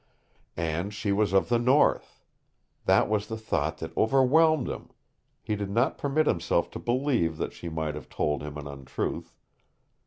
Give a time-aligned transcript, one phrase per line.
[0.57, 2.23] AND SHE WAS OF THE NORTH!
[2.85, 4.89] That was the thought that overwhelmed him.
[5.43, 9.35] He did not permit himself to believe that she might have told him an untruth.